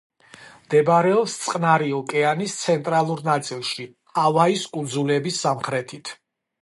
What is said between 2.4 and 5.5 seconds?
ცენტრალურ ნაწილში, ჰავაის კუნძულების